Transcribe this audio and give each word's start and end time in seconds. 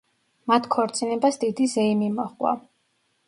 მათ 0.51 0.69
ქორწინებას 0.75 1.37
დიდი 1.45 1.69
ზეიმი 1.73 2.09
მოჰყვა. 2.17 2.55